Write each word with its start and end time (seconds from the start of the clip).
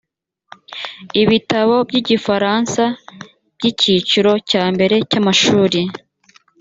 ibitabo 1.21 1.75
by 1.87 1.95
igifaransa 2.01 2.83
by 3.55 3.63
icyiciro 3.71 4.31
cya 4.49 4.63
mbere 4.73 4.95
cy 5.09 5.15
amashuri 5.19 5.81